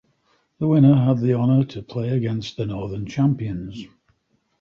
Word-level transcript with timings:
The 0.57 0.67
winner 0.67 0.95
had 0.95 1.19
the 1.19 1.33
honor 1.33 1.63
to 1.65 1.83
play 1.83 2.09
against 2.09 2.57
the 2.57 2.65
Northern 2.65 3.05
Champions. 3.05 3.83